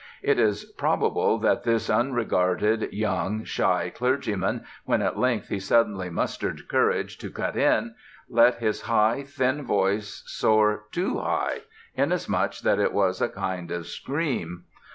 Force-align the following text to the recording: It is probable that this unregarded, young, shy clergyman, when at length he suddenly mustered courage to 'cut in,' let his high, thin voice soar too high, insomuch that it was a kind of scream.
It 0.23 0.39
is 0.39 0.63
probable 0.65 1.37
that 1.37 1.61
this 1.61 1.87
unregarded, 1.87 2.91
young, 2.91 3.43
shy 3.43 3.91
clergyman, 3.91 4.65
when 4.83 5.03
at 5.03 5.19
length 5.19 5.49
he 5.49 5.59
suddenly 5.59 6.09
mustered 6.09 6.67
courage 6.67 7.19
to 7.19 7.29
'cut 7.29 7.55
in,' 7.55 7.93
let 8.27 8.55
his 8.55 8.81
high, 8.81 9.21
thin 9.21 9.63
voice 9.63 10.23
soar 10.25 10.85
too 10.91 11.19
high, 11.19 11.59
insomuch 11.95 12.63
that 12.63 12.79
it 12.79 12.93
was 12.93 13.21
a 13.21 13.29
kind 13.29 13.69
of 13.69 13.85
scream. 13.85 14.63